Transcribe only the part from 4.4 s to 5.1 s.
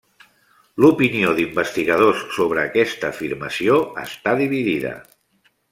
dividida.